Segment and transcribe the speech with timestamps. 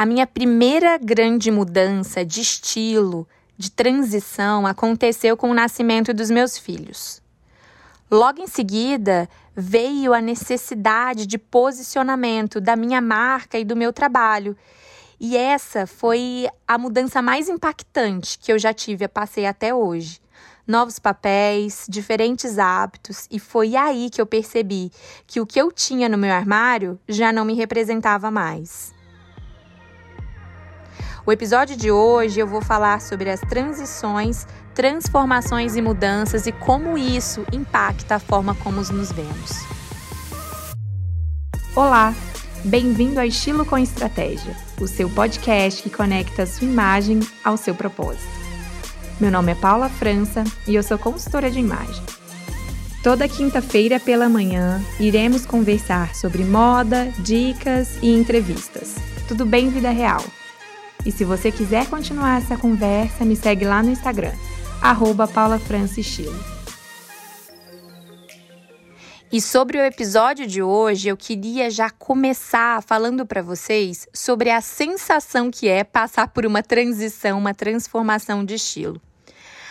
[0.00, 6.56] A minha primeira grande mudança de estilo, de transição, aconteceu com o nascimento dos meus
[6.56, 7.20] filhos.
[8.10, 14.56] Logo em seguida, veio a necessidade de posicionamento da minha marca e do meu trabalho.
[15.20, 20.18] E essa foi a mudança mais impactante que eu já tive, passei até hoje.
[20.66, 24.90] Novos papéis, diferentes hábitos, e foi aí que eu percebi
[25.26, 28.98] que o que eu tinha no meu armário já não me representava mais.
[31.30, 36.98] O episódio de hoje eu vou falar sobre as transições, transformações e mudanças e como
[36.98, 39.64] isso impacta a forma como nos vemos.
[41.76, 42.12] Olá,
[42.64, 47.76] bem-vindo ao Estilo com Estratégia, o seu podcast que conecta a sua imagem ao seu
[47.76, 48.26] propósito.
[49.20, 52.02] Meu nome é Paula França e eu sou consultora de imagem.
[53.04, 58.96] Toda quinta-feira pela manhã iremos conversar sobre moda, dicas e entrevistas.
[59.28, 60.24] Tudo bem, vida real?
[61.04, 64.34] E se você quiser continuar essa conversa, me segue lá no Instagram,
[64.82, 65.26] arroba
[69.32, 74.60] E sobre o episódio de hoje, eu queria já começar falando para vocês sobre a
[74.60, 79.00] sensação que é passar por uma transição, uma transformação de estilo.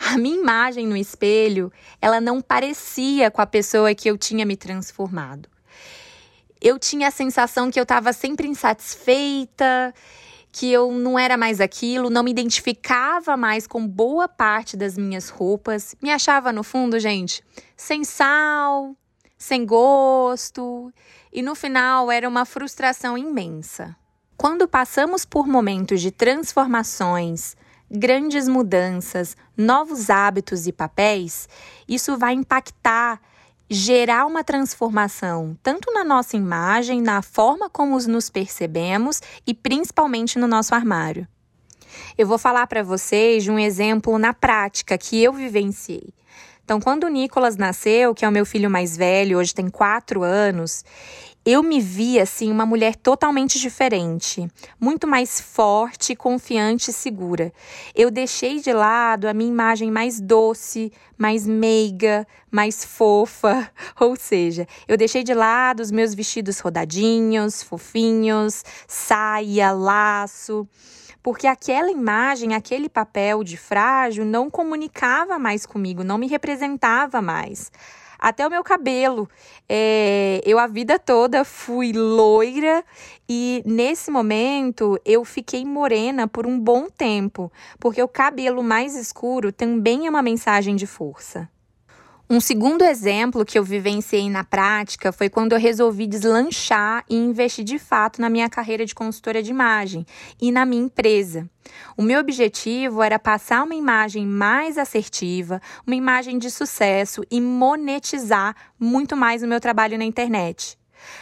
[0.00, 4.56] A minha imagem no espelho, ela não parecia com a pessoa que eu tinha me
[4.56, 5.50] transformado.
[6.62, 9.94] Eu tinha a sensação que eu estava sempre insatisfeita,
[10.52, 15.28] que eu não era mais aquilo, não me identificava mais com boa parte das minhas
[15.28, 17.42] roupas, me achava no fundo, gente,
[17.76, 18.96] sem sal,
[19.38, 20.92] sem gosto,
[21.32, 23.96] e no final era uma frustração imensa.
[24.36, 27.56] Quando passamos por momentos de transformações,
[27.90, 31.48] grandes mudanças, novos hábitos e papéis,
[31.88, 33.20] isso vai impactar
[33.70, 40.48] gerar uma transformação tanto na nossa imagem, na forma como nos percebemos e principalmente no
[40.48, 41.28] nosso armário.
[42.18, 46.12] Eu vou falar para vocês de um exemplo na prática que eu vivenciei.
[46.70, 50.22] Então, quando o Nicolas nasceu, que é o meu filho mais velho, hoje tem quatro
[50.22, 50.84] anos,
[51.44, 54.48] eu me vi assim uma mulher totalmente diferente,
[54.78, 57.52] muito mais forte, confiante e segura.
[57.92, 64.64] Eu deixei de lado a minha imagem mais doce, mais meiga, mais fofa, ou seja,
[64.86, 70.68] eu deixei de lado os meus vestidos rodadinhos, fofinhos, saia, laço
[71.22, 77.70] porque aquela imagem, aquele papel de frágil não comunicava mais comigo, não me representava mais
[78.20, 79.28] até o meu cabelo.
[79.68, 82.84] É, eu a vida toda fui loira
[83.28, 89.50] e nesse momento eu fiquei morena por um bom tempo, porque o cabelo mais escuro
[89.50, 91.48] também é uma mensagem de força.
[92.32, 97.64] Um segundo exemplo que eu vivenciei na prática foi quando eu resolvi deslanchar e investir
[97.64, 100.06] de fato na minha carreira de consultora de imagem
[100.40, 101.50] e na minha empresa.
[101.96, 108.54] O meu objetivo era passar uma imagem mais assertiva, uma imagem de sucesso e monetizar
[108.78, 110.78] muito mais o meu trabalho na internet.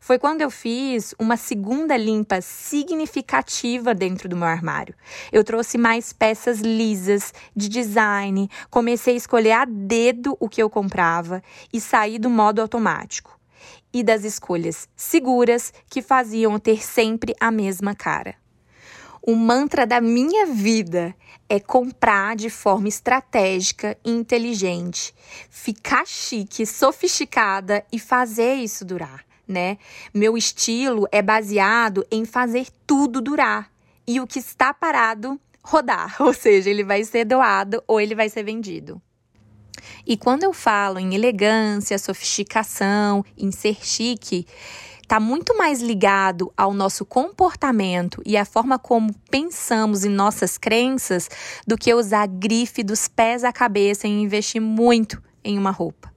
[0.00, 4.94] Foi quando eu fiz uma segunda limpa significativa dentro do meu armário.
[5.30, 10.70] Eu trouxe mais peças lisas, de design, comecei a escolher a dedo o que eu
[10.70, 11.42] comprava
[11.72, 13.38] e saí do modo automático.
[13.92, 18.34] E das escolhas seguras que faziam ter sempre a mesma cara.
[19.22, 21.14] O mantra da minha vida
[21.48, 25.14] é comprar de forma estratégica e inteligente,
[25.50, 29.76] ficar chique, sofisticada e fazer isso durar né?
[30.14, 33.70] Meu estilo é baseado em fazer tudo durar
[34.06, 38.28] e o que está parado rodar, ou seja, ele vai ser doado ou ele vai
[38.28, 39.00] ser vendido.
[40.06, 44.46] E quando eu falo em elegância, sofisticação, em ser chique,
[45.02, 51.28] está muito mais ligado ao nosso comportamento e à forma como pensamos em nossas crenças
[51.66, 56.12] do que usar grife dos pés à cabeça e investir muito em uma roupa.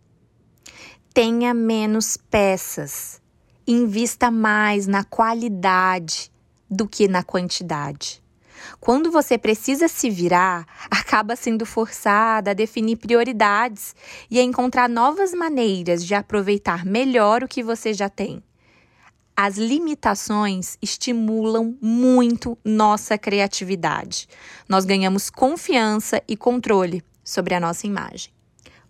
[1.13, 3.22] Tenha menos peças
[3.67, 6.31] invista mais na qualidade
[6.69, 8.21] do que na quantidade.
[8.79, 13.95] Quando você precisa se virar, acaba sendo forçada a definir prioridades
[14.29, 18.43] e a encontrar novas maneiras de aproveitar melhor o que você já tem.
[19.35, 24.27] As limitações estimulam muito nossa criatividade.
[24.69, 28.31] Nós ganhamos confiança e controle sobre a nossa imagem.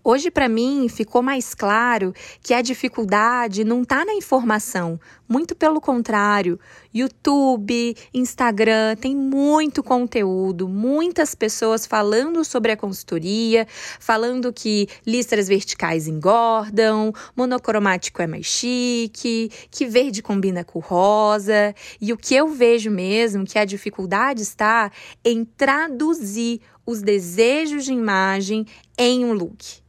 [0.05, 5.79] Hoje, para mim, ficou mais claro que a dificuldade não está na informação, muito pelo
[5.79, 6.59] contrário.
[6.93, 13.65] YouTube, Instagram, tem muito conteúdo, muitas pessoas falando sobre a consultoria,
[13.97, 21.73] falando que listras verticais engordam, monocromático é mais chique, que verde combina com rosa.
[22.01, 24.91] E o que eu vejo mesmo que a dificuldade está
[25.23, 28.65] em traduzir os desejos de imagem
[28.97, 29.82] em um look.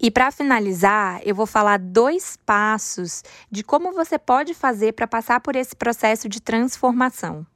[0.00, 5.40] E para finalizar, eu vou falar dois passos de como você pode fazer para passar
[5.40, 7.46] por esse processo de transformação.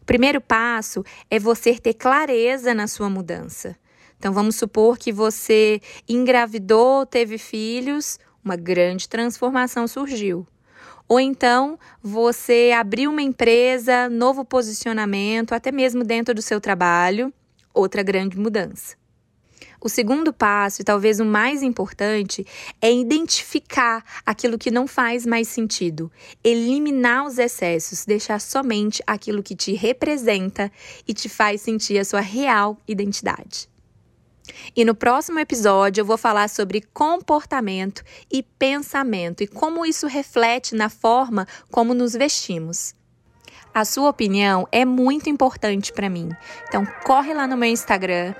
[0.00, 3.76] O primeiro passo é você ter clareza na sua mudança.
[4.18, 10.46] Então vamos supor que você engravidou, teve filhos, uma grande transformação surgiu.
[11.08, 17.32] Ou então você abriu uma empresa, novo posicionamento, até mesmo dentro do seu trabalho,
[17.74, 19.01] outra grande mudança.
[19.84, 22.46] O segundo passo, e talvez o mais importante,
[22.80, 26.10] é identificar aquilo que não faz mais sentido,
[26.44, 30.70] eliminar os excessos, deixar somente aquilo que te representa
[31.06, 33.68] e te faz sentir a sua real identidade.
[34.76, 40.76] E no próximo episódio eu vou falar sobre comportamento e pensamento e como isso reflete
[40.76, 42.94] na forma como nos vestimos.
[43.74, 46.28] A sua opinião é muito importante para mim.
[46.68, 48.34] Então corre lá no meu Instagram,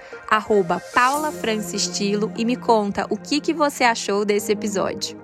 [0.92, 5.21] paulafrancistilo e me conta o que, que você achou desse episódio.